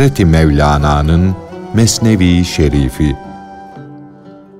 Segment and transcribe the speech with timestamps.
[0.00, 1.36] Hazreti Mevlana'nın
[1.74, 3.16] Mesnevi Şerifi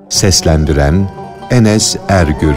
[0.09, 1.11] Seslendiren
[1.51, 2.55] Enes Ergür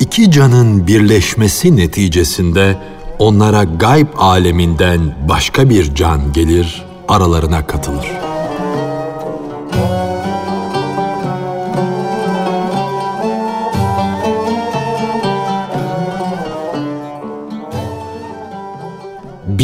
[0.00, 2.76] İki canın birleşmesi neticesinde
[3.18, 8.27] onlara gayb aleminden başka bir can gelir, aralarına katılır.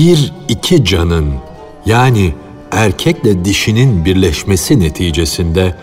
[0.04, 1.34] Bir iki canın
[1.86, 2.34] yani
[2.70, 5.74] erkekle dişinin birleşmesi neticesinde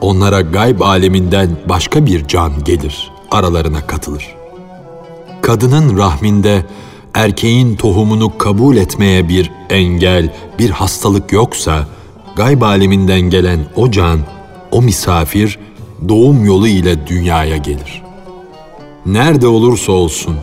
[0.00, 4.34] onlara gayb aleminden başka bir can gelir, aralarına katılır.
[5.42, 6.66] Kadının rahminde
[7.14, 11.86] erkeğin tohumunu kabul etmeye bir engel, bir hastalık yoksa,
[12.36, 14.20] gayb aleminden gelen o can,
[14.70, 15.58] o misafir
[16.08, 18.02] doğum yolu ile dünyaya gelir.
[19.06, 20.36] Nerede olursa olsun,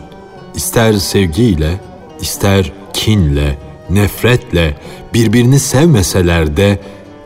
[0.54, 1.80] ister sevgiyle,
[2.20, 3.58] ister kinle,
[3.90, 4.76] nefretle,
[5.14, 6.78] birbirini sevmeseler de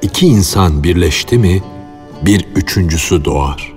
[0.03, 1.63] iki insan birleşti mi,
[2.23, 3.73] bir üçüncüsü doğar.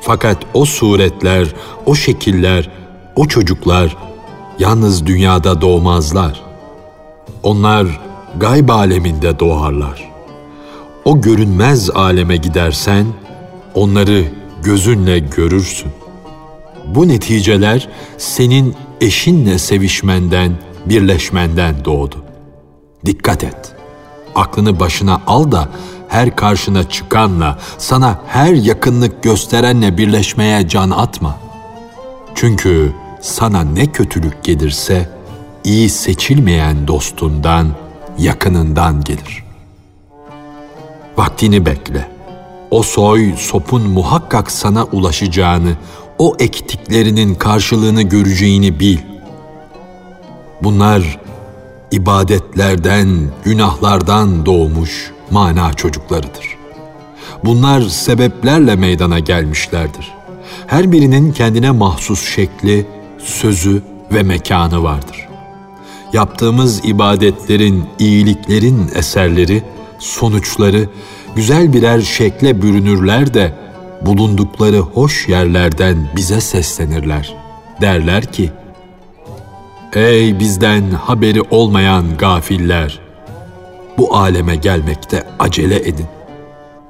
[0.00, 1.48] Fakat o suretler,
[1.86, 2.70] o şekiller,
[3.16, 3.96] o çocuklar
[4.58, 6.42] yalnız dünyada doğmazlar.
[7.42, 8.00] Onlar
[8.36, 10.10] gayb aleminde doğarlar.
[11.04, 13.06] O görünmez aleme gidersen
[13.74, 14.24] onları
[14.62, 15.90] gözünle görürsün.
[16.86, 17.88] Bu neticeler
[18.18, 20.52] senin eşinle sevişmenden,
[20.86, 22.24] birleşmenden doğdu.
[23.06, 23.74] Dikkat et.
[24.34, 25.68] Aklını başına al da
[26.08, 31.38] her karşına çıkanla, sana her yakınlık gösterenle birleşmeye can atma.
[32.34, 35.08] Çünkü sana ne kötülük gelirse
[35.64, 37.68] iyi seçilmeyen dostundan,
[38.18, 39.44] yakınından gelir.
[41.16, 42.08] Vaktini bekle.
[42.70, 45.72] O soy sopun muhakkak sana ulaşacağını,
[46.18, 48.98] o ektiklerinin karşılığını göreceğini bil.
[50.62, 51.20] Bunlar
[51.90, 53.08] ibadetlerden,
[53.44, 56.56] günahlardan doğmuş mana çocuklarıdır.
[57.44, 60.12] Bunlar sebeplerle meydana gelmişlerdir.
[60.66, 62.86] Her birinin kendine mahsus şekli,
[63.18, 65.28] sözü ve mekanı vardır.
[66.12, 69.62] Yaptığımız ibadetlerin, iyiliklerin eserleri,
[69.98, 70.88] sonuçları
[71.36, 73.54] güzel birer şekle bürünürler de
[74.02, 77.36] bulundukları hoş yerlerden bize seslenirler.
[77.80, 78.50] Derler ki,
[79.94, 83.00] Ey bizden haberi olmayan gafiller!
[83.98, 86.06] Bu aleme gelmekte acele edin.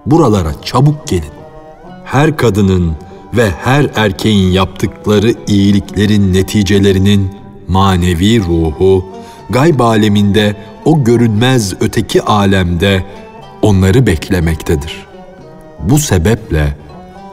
[0.07, 1.33] Buralara çabuk gelin.
[2.05, 2.97] Her kadının
[3.37, 7.31] ve her erkeğin yaptıkları iyiliklerin neticelerinin
[7.69, 9.05] manevi ruhu,
[9.51, 13.05] gayb aleminde o görünmez öteki alemde
[13.63, 15.07] onları beklemektedir.
[15.81, 16.77] Bu sebeple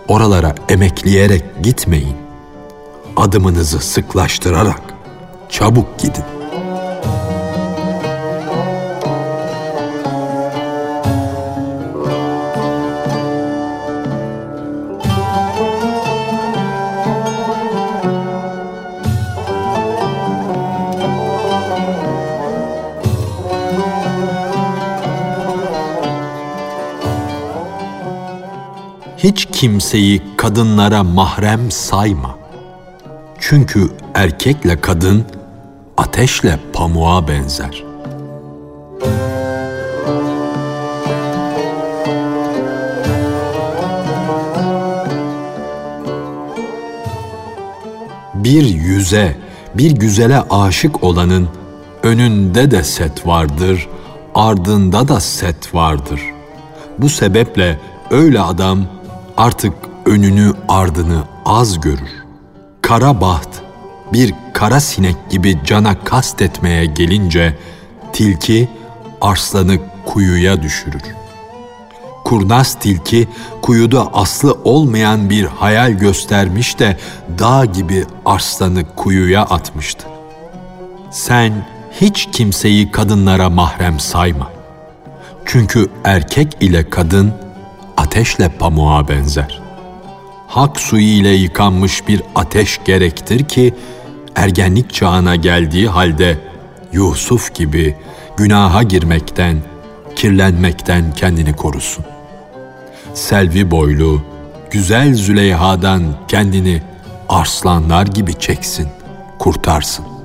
[0.07, 2.15] oralara emekleyerek gitmeyin.
[3.15, 4.88] Adımınızı sıklaştırarak
[5.49, 6.23] çabuk gidin.
[29.17, 32.37] Hiç kimseyi kadınlara mahrem sayma.
[33.39, 35.25] Çünkü erkekle kadın
[35.99, 37.83] ateşle pamuğa benzer.
[48.33, 49.37] Bir yüze,
[49.75, 51.49] bir güzele aşık olanın
[52.03, 53.87] önünde de set vardır,
[54.35, 56.21] ardında da set vardır.
[56.97, 57.79] Bu sebeple
[58.11, 58.85] öyle adam
[59.37, 59.73] artık
[60.05, 62.23] önünü ardını az görür.
[62.81, 63.49] Kara baht
[64.13, 67.57] bir kara sinek gibi cana kastetmeye gelince
[68.13, 68.69] tilki
[69.21, 71.01] arslanı kuyuya düşürür.
[72.25, 73.27] Kurnaz tilki
[73.61, 76.97] kuyuda aslı olmayan bir hayal göstermiş de
[77.39, 80.07] dağ gibi arslanı kuyuya atmıştı.
[81.11, 81.67] Sen
[82.01, 84.51] hiç kimseyi kadınlara mahrem sayma.
[85.45, 87.33] Çünkü erkek ile kadın
[87.97, 89.61] ateşle pamuğa benzer.
[90.47, 93.73] Hak suyu ile yıkanmış bir ateş gerektir ki
[94.35, 96.37] ergenlik çağına geldiği halde
[96.93, 97.95] Yusuf gibi
[98.37, 99.57] günaha girmekten,
[100.15, 102.05] kirlenmekten kendini korusun.
[103.13, 104.21] Selvi boylu,
[104.71, 106.81] güzel Züleyha'dan kendini
[107.29, 108.87] arslanlar gibi çeksin,
[109.39, 110.18] kurtarsın.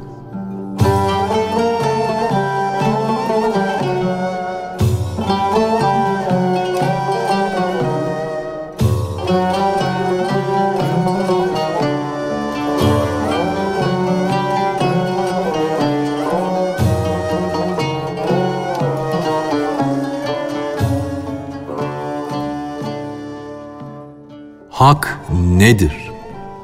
[24.85, 26.11] Hak nedir?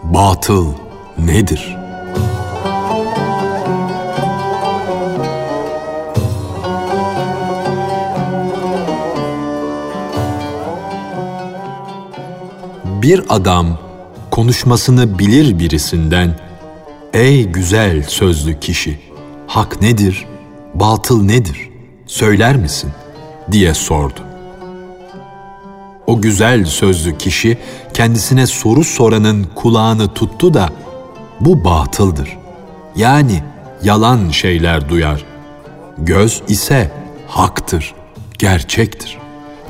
[0.03, 0.73] Batıl
[1.19, 1.77] nedir?
[12.85, 13.79] Bir adam
[14.31, 16.41] konuşmasını bilir birisinden
[17.13, 19.01] Ey güzel sözlü kişi,
[19.47, 20.27] hak nedir,
[20.75, 21.71] batıl nedir,
[22.07, 22.91] söyler misin?
[23.53, 24.30] diye sordu.
[26.11, 27.59] O güzel sözlü kişi
[27.95, 30.69] kendisine soru soranın kulağını tuttu da
[31.41, 32.39] bu batıldır.
[32.97, 33.43] Yani
[33.83, 35.25] yalan şeyler duyar.
[35.99, 36.91] Göz ise
[37.29, 37.95] haktır,
[38.39, 39.19] gerçektir.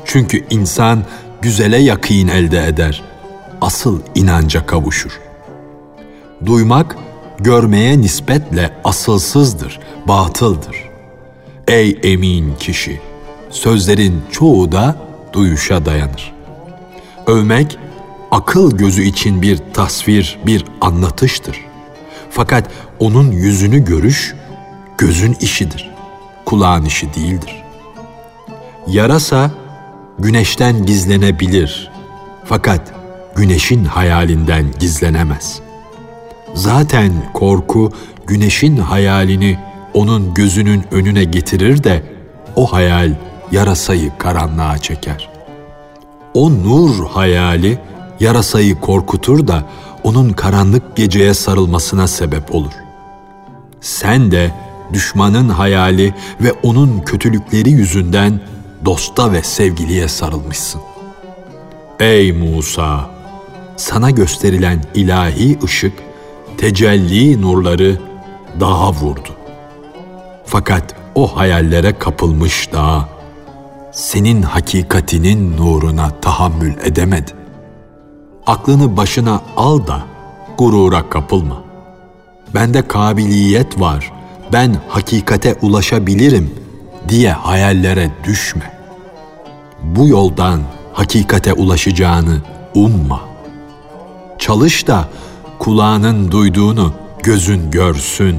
[0.05, 1.03] Çünkü insan
[1.41, 3.03] güzele yakîn elde eder.
[3.61, 5.19] Asıl inanca kavuşur.
[6.45, 6.97] Duymak
[7.39, 10.89] görmeye nispetle asılsızdır, batıldır.
[11.67, 13.01] Ey emin kişi!
[13.49, 16.33] Sözlerin çoğu da duyuşa dayanır.
[17.27, 17.77] Övmek,
[18.31, 21.57] akıl gözü için bir tasvir, bir anlatıştır.
[22.29, 22.69] Fakat
[22.99, 24.35] onun yüzünü görüş,
[24.97, 25.91] gözün işidir,
[26.45, 27.63] kulağın işi değildir.
[28.87, 29.51] Yarasa,
[30.19, 31.91] güneşten gizlenebilir.
[32.45, 32.93] Fakat
[33.35, 35.59] güneşin hayalinden gizlenemez.
[36.53, 37.91] Zaten korku
[38.27, 39.57] güneşin hayalini
[39.93, 42.03] onun gözünün önüne getirir de
[42.55, 43.11] o hayal
[43.51, 45.29] yarasayı karanlığa çeker.
[46.33, 47.79] O nur hayali
[48.19, 49.63] yarasayı korkutur da
[50.03, 52.71] onun karanlık geceye sarılmasına sebep olur.
[53.81, 54.51] Sen de
[54.93, 58.39] düşmanın hayali ve onun kötülükleri yüzünden
[58.85, 60.81] dosta ve sevgiliye sarılmışsın.
[61.99, 63.09] Ey Musa!
[63.77, 65.93] Sana gösterilen ilahi ışık,
[66.57, 68.01] tecelli nurları
[68.59, 69.29] daha vurdu.
[70.45, 73.09] Fakat o hayallere kapılmış dağ,
[73.91, 77.31] senin hakikatinin nuruna tahammül edemedi.
[78.47, 80.03] Aklını başına al da
[80.57, 81.63] gurura kapılma.
[82.53, 84.11] Bende kabiliyet var,
[84.53, 86.53] ben hakikate ulaşabilirim
[87.09, 88.71] diye hayallere düşme.
[89.83, 90.61] Bu yoldan
[90.93, 92.41] hakikate ulaşacağını
[92.75, 93.21] umma.
[94.39, 95.07] Çalış da
[95.59, 98.37] kulağının duyduğunu gözün görsün.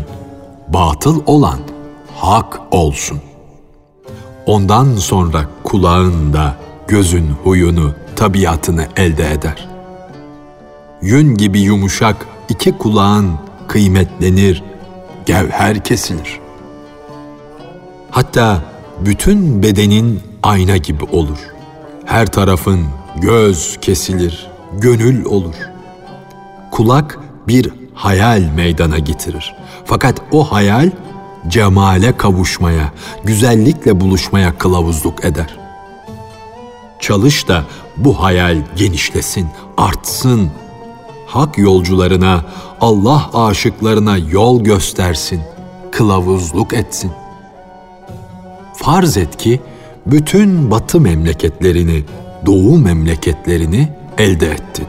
[0.68, 1.58] Batıl olan
[2.16, 3.20] hak olsun.
[4.46, 6.56] Ondan sonra kulağın da
[6.88, 9.68] gözün huyunu, tabiatını elde eder.
[11.02, 13.30] Yün gibi yumuşak iki kulağın
[13.68, 14.62] kıymetlenir,
[15.26, 16.40] gevher kesilir.
[18.10, 18.62] Hatta
[19.04, 21.38] bütün bedenin ayna gibi olur.
[22.04, 22.80] Her tarafın
[23.16, 25.54] göz kesilir, gönül olur.
[26.70, 27.18] Kulak
[27.48, 29.54] bir hayal meydana getirir.
[29.84, 30.90] Fakat o hayal
[31.48, 32.92] cemale kavuşmaya,
[33.24, 35.56] güzellikle buluşmaya kılavuzluk eder.
[37.00, 37.64] Çalış da
[37.96, 40.50] bu hayal genişlesin, artsın.
[41.26, 42.44] Hak yolcularına,
[42.80, 45.40] Allah aşıklarına yol göstersin,
[45.90, 47.12] kılavuzluk etsin.
[48.74, 49.60] Farz et ki
[50.06, 52.04] bütün batı memleketlerini,
[52.46, 53.88] doğu memleketlerini
[54.18, 54.86] elde ettin.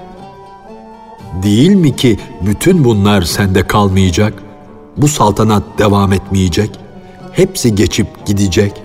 [1.43, 4.42] Değil mi ki bütün bunlar sende kalmayacak?
[4.97, 6.79] Bu saltanat devam etmeyecek.
[7.31, 8.83] Hepsi geçip gidecek.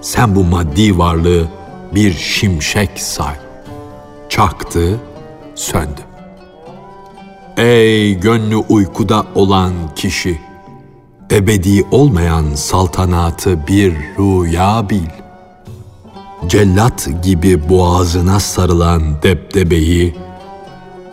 [0.00, 1.48] Sen bu maddi varlığı
[1.94, 3.34] bir şimşek say.
[4.28, 5.00] Çaktı,
[5.54, 6.00] söndü.
[7.56, 10.40] Ey gönlü uykuda olan kişi!
[11.30, 15.06] Ebedi olmayan saltanatı bir rüya bil.
[16.46, 20.14] Cellat gibi boğazına sarılan debdebeyi,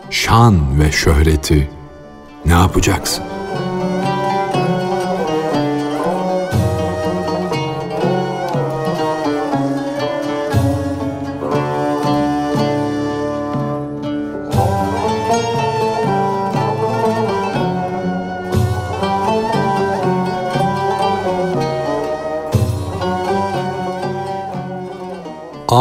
[0.10, 1.70] şan ve şöhreti
[2.46, 3.24] ne yapacaksın?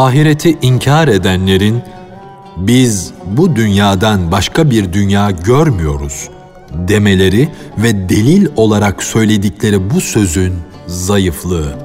[0.07, 1.81] Ahireti inkar edenlerin
[2.57, 6.29] biz bu dünyadan başka bir dünya görmüyoruz
[6.73, 10.53] demeleri ve delil olarak söyledikleri bu sözün
[10.87, 11.75] zayıflığı.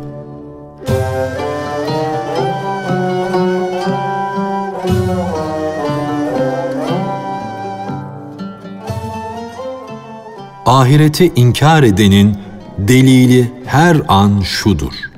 [10.66, 12.36] Ahireti inkar edenin
[12.78, 15.11] delili her an şudur.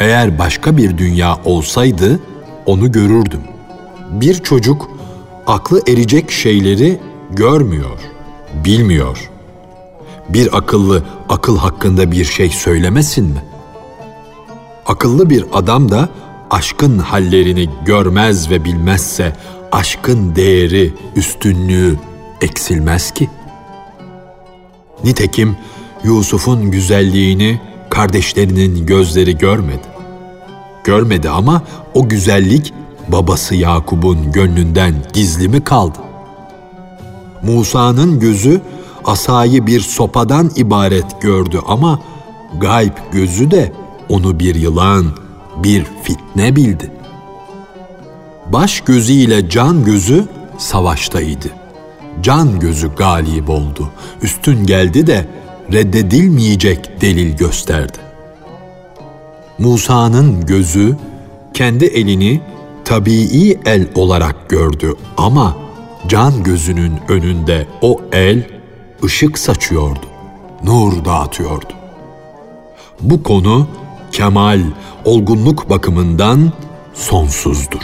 [0.00, 2.20] Eğer başka bir dünya olsaydı
[2.66, 3.40] onu görürdüm.
[4.10, 4.90] Bir çocuk
[5.46, 6.98] aklı erecek şeyleri
[7.30, 7.98] görmüyor,
[8.64, 9.30] bilmiyor.
[10.28, 13.42] Bir akıllı akıl hakkında bir şey söylemesin mi?
[14.86, 16.08] Akıllı bir adam da
[16.50, 19.32] aşkın hallerini görmez ve bilmezse
[19.72, 21.96] aşkın değeri, üstünlüğü
[22.40, 23.30] eksilmez ki.
[25.04, 25.56] Nitekim
[26.04, 29.86] Yusuf'un güzelliğini kardeşlerinin gözleri görmedi.
[30.84, 31.62] Görmedi ama
[31.94, 32.72] o güzellik
[33.08, 35.98] babası Yakub'un gönlünden gizli mi kaldı?
[37.42, 38.60] Musa'nın gözü
[39.04, 42.00] asayı bir sopadan ibaret gördü ama
[42.60, 43.72] gayb gözü de
[44.08, 45.06] onu bir yılan,
[45.56, 46.90] bir fitne bildi.
[48.46, 50.24] Baş gözü ile can gözü
[50.58, 51.48] savaştaydı.
[52.22, 53.90] Can gözü galip oldu.
[54.22, 55.26] Üstün geldi de
[55.72, 57.98] reddedilmeyecek delil gösterdi.
[59.58, 60.96] Musa'nın gözü
[61.54, 62.40] kendi elini
[62.84, 65.56] tabii el olarak gördü ama
[66.06, 68.46] can gözünün önünde o el
[69.04, 70.06] ışık saçıyordu,
[70.64, 71.72] nur dağıtıyordu.
[73.00, 73.68] Bu konu
[74.12, 74.60] kemal,
[75.04, 76.52] olgunluk bakımından
[76.94, 77.82] sonsuzdur.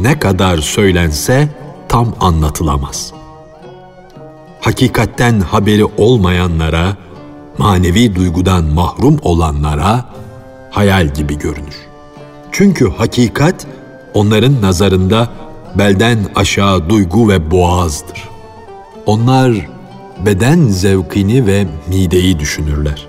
[0.00, 1.48] Ne kadar söylense
[1.88, 3.12] tam anlatılamaz.
[4.62, 6.96] Hakikatten haberi olmayanlara,
[7.58, 10.04] manevi duygudan mahrum olanlara
[10.70, 11.76] hayal gibi görünür.
[12.52, 13.66] Çünkü hakikat
[14.14, 15.28] onların nazarında
[15.74, 18.28] belden aşağı duygu ve boğazdır.
[19.06, 19.68] Onlar
[20.26, 23.06] beden zevkini ve mideyi düşünürler.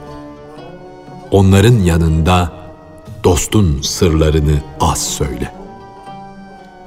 [1.32, 2.52] Onların yanında
[3.24, 5.54] dostun sırlarını az söyle.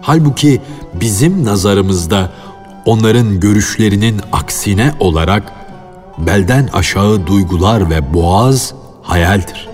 [0.00, 0.60] Halbuki
[0.94, 2.30] bizim nazarımızda
[2.86, 5.52] onların görüşlerinin aksine olarak
[6.18, 9.68] belden aşağı duygular ve boğaz hayaldir.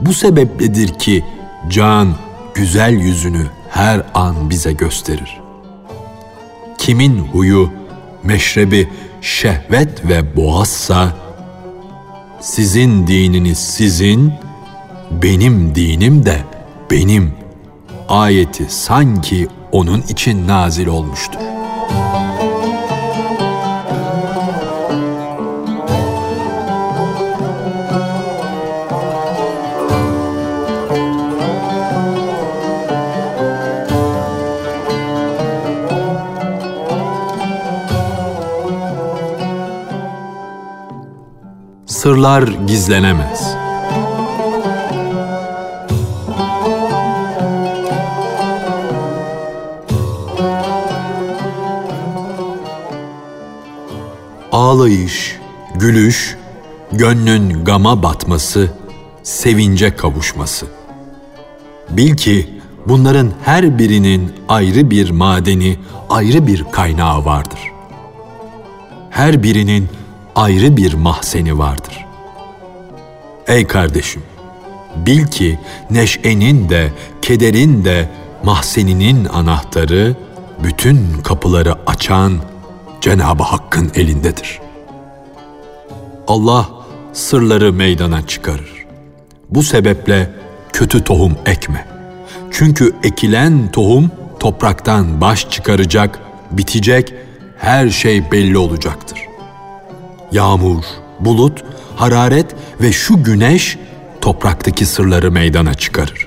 [0.00, 1.24] Bu sebepledir ki
[1.68, 2.14] can
[2.54, 5.40] güzel yüzünü her an bize gösterir.
[6.78, 7.70] Kimin huyu,
[8.22, 8.88] meşrebi
[9.20, 11.12] şehvet ve boğazsa,
[12.40, 14.32] sizin dininiz sizin,
[15.22, 16.38] benim dinim de
[16.90, 17.34] benim
[18.08, 21.55] ayeti sanki onun için nazil olmuştur.
[42.26, 43.56] Sırlar gizlenemez.
[54.52, 55.36] Ağlayış,
[55.74, 56.36] gülüş,
[56.92, 58.70] gönlün gama batması,
[59.22, 60.66] sevince kavuşması.
[61.90, 65.76] Bil ki bunların her birinin ayrı bir madeni,
[66.10, 67.60] ayrı bir kaynağı vardır.
[69.10, 69.88] Her birinin
[70.34, 72.05] ayrı bir mahzeni vardır.
[73.48, 74.22] Ey kardeşim,
[74.96, 75.58] bil ki
[75.90, 78.08] neşenin de, kederin de
[78.44, 80.16] mahzeninin anahtarı
[80.64, 82.38] bütün kapıları açan
[83.00, 84.60] Cenab-ı Hakk'ın elindedir.
[86.28, 86.68] Allah
[87.12, 88.86] sırları meydana çıkarır.
[89.50, 90.30] Bu sebeple
[90.72, 91.86] kötü tohum ekme.
[92.50, 94.10] Çünkü ekilen tohum
[94.40, 96.18] topraktan baş çıkaracak,
[96.50, 97.14] bitecek,
[97.58, 99.26] her şey belli olacaktır
[100.32, 100.84] yağmur,
[101.20, 101.64] bulut,
[101.96, 102.46] hararet
[102.80, 103.78] ve şu güneş
[104.20, 106.26] topraktaki sırları meydana çıkarır.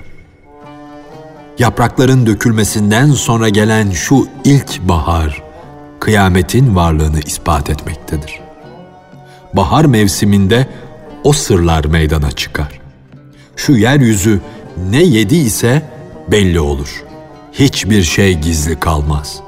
[1.60, 5.44] Yaprakların dökülmesinden sonra gelen şu ilk bahar,
[6.00, 8.40] kıyametin varlığını ispat etmektedir.
[9.54, 10.68] Bahar mevsiminde
[11.24, 12.80] o sırlar meydana çıkar.
[13.56, 14.42] Şu yeryüzü
[14.90, 15.82] ne yedi ise
[16.32, 17.04] belli olur.
[17.54, 19.40] Hiçbir şey gizli kalmaz.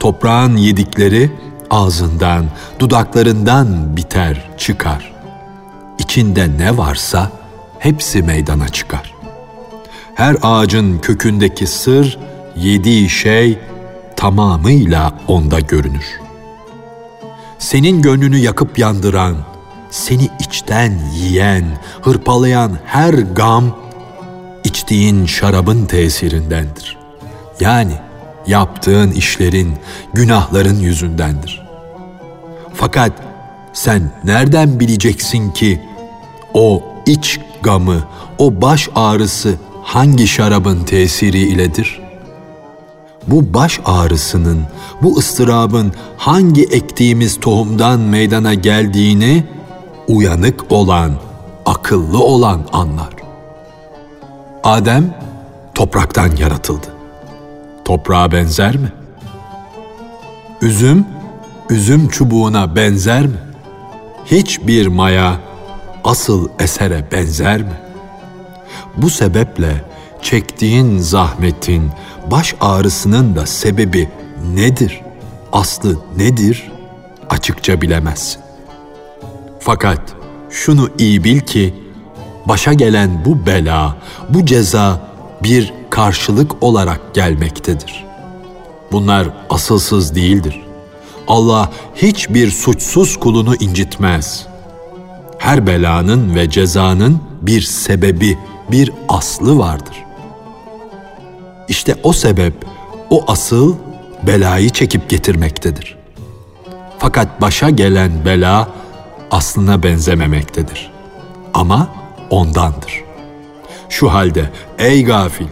[0.00, 1.30] Toprağın yedikleri
[1.70, 2.44] ağzından,
[2.78, 5.17] dudaklarından biter, çıkar.
[6.18, 7.30] İçinde ne varsa
[7.78, 9.14] hepsi meydana çıkar.
[10.14, 12.18] Her ağacın kökündeki sır,
[12.56, 13.58] yediği şey
[14.16, 16.20] tamamıyla onda görünür.
[17.58, 19.36] Senin gönlünü yakıp yandıran,
[19.90, 21.64] seni içten yiyen,
[22.02, 23.76] hırpalayan her gam,
[24.64, 26.98] içtiğin şarabın tesirindendir.
[27.60, 27.94] Yani
[28.46, 29.74] yaptığın işlerin,
[30.12, 31.62] günahların yüzündendir.
[32.74, 33.12] Fakat
[33.72, 35.88] sen nereden bileceksin ki
[36.54, 38.02] o iç gamı,
[38.38, 42.00] o baş ağrısı hangi şarabın tesiri iledir?
[43.26, 44.62] Bu baş ağrısının,
[45.02, 49.44] bu ıstırabın hangi ektiğimiz tohumdan meydana geldiğini
[50.08, 51.12] uyanık olan,
[51.66, 53.10] akıllı olan anlar.
[54.64, 55.14] Adem
[55.74, 56.98] topraktan yaratıldı
[57.88, 58.92] toprağa benzer mi?
[60.62, 61.06] Üzüm,
[61.70, 63.36] üzüm çubuğuna benzer mi?
[64.26, 65.36] Hiçbir maya
[66.04, 67.80] asıl esere benzer mi?
[68.96, 69.84] Bu sebeple
[70.22, 71.90] çektiğin zahmetin,
[72.30, 74.08] baş ağrısının da sebebi
[74.54, 75.00] nedir,
[75.52, 76.72] aslı nedir
[77.30, 78.40] açıkça bilemezsin.
[79.60, 80.00] Fakat
[80.50, 81.74] şunu iyi bil ki
[82.46, 83.96] başa gelen bu bela,
[84.28, 85.00] bu ceza
[85.42, 88.04] bir karşılık olarak gelmektedir.
[88.92, 90.62] Bunlar asılsız değildir.
[91.28, 94.47] Allah hiçbir suçsuz kulunu incitmez.
[95.38, 98.38] Her belanın ve cezanın bir sebebi,
[98.70, 100.04] bir aslı vardır.
[101.68, 102.54] İşte o sebep,
[103.10, 103.76] o asıl
[104.22, 105.96] belayı çekip getirmektedir.
[106.98, 108.68] Fakat başa gelen bela
[109.30, 110.90] aslına benzememektedir.
[111.54, 111.88] Ama
[112.30, 113.04] ondandır.
[113.88, 115.46] Şu halde ey gafil,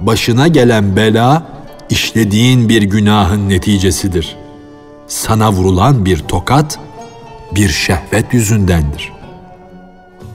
[0.00, 1.46] başına gelen bela
[1.90, 4.36] işlediğin bir günahın neticesidir.
[5.06, 6.78] Sana vurulan bir tokat
[7.52, 9.12] bir şehvet yüzündendir.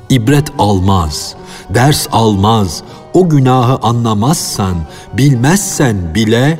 [0.10, 1.36] İbret almaz,
[1.70, 2.84] ders almaz,
[3.14, 4.76] o günahı anlamazsan,
[5.14, 6.60] bilmezsen bile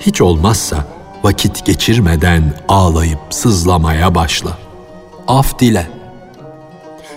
[0.00, 0.84] hiç olmazsa
[1.22, 4.58] vakit geçirmeden ağlayıp sızlamaya başla.
[5.28, 5.86] Af dile.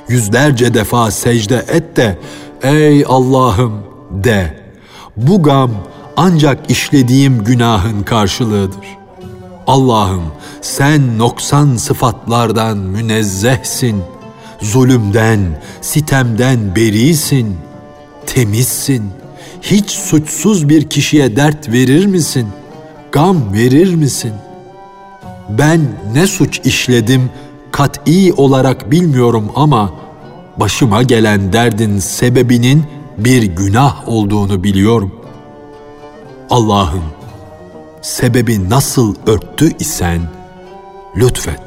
[0.10, 2.20] Yüzlerce defa secde et de
[2.64, 4.64] ey Allah'ım de.
[5.18, 5.72] Bu gam
[6.18, 8.88] ancak işlediğim günahın karşılığıdır.
[9.68, 10.24] Allah'ım
[10.62, 14.04] sen noksan sıfatlardan münezzehsin.
[14.64, 15.40] Zulümden,
[15.82, 17.58] sitemden berisin.
[18.26, 19.10] Temizsin.
[19.62, 22.48] Hiç suçsuz bir kişiye dert verir misin?
[23.12, 24.34] Gam verir misin?
[25.50, 25.82] Ben
[26.14, 27.30] ne suç işledim
[27.72, 29.94] kat'i olarak bilmiyorum ama
[30.58, 32.84] başıma gelen derdin sebebinin
[33.18, 35.16] bir günah olduğunu biliyorum.
[36.50, 37.04] Allah'ım
[38.02, 40.22] sebebi nasıl örttü isen
[41.18, 41.62] lütfet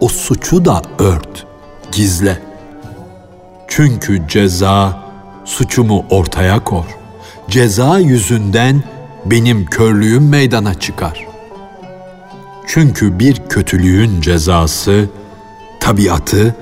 [0.00, 1.46] o suçu da ört,
[1.94, 2.38] gizle.
[3.68, 5.04] Çünkü ceza
[5.44, 6.84] suçumu ortaya kor.
[7.50, 8.82] Ceza yüzünden
[9.24, 11.26] benim körlüğüm meydana çıkar.
[12.66, 15.08] Çünkü bir kötülüğün cezası
[15.80, 16.56] tabiatı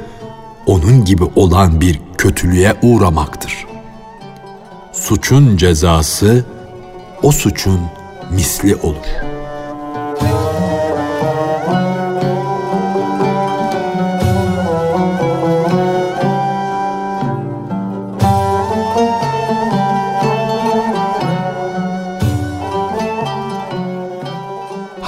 [0.66, 3.66] onun gibi olan bir kötülüğe uğramaktır.
[4.92, 6.45] Suçun cezası
[7.23, 7.81] o suçun
[8.31, 9.32] misli olur.